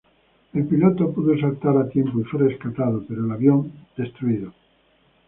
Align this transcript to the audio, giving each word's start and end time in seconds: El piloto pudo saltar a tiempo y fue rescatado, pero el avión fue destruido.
El 0.53 0.65
piloto 0.65 1.13
pudo 1.13 1.37
saltar 1.37 1.77
a 1.77 1.87
tiempo 1.87 2.19
y 2.19 2.23
fue 2.23 2.39
rescatado, 2.39 3.05
pero 3.07 3.23
el 3.23 3.31
avión 3.31 3.71
fue 3.95 4.05
destruido. 4.05 4.51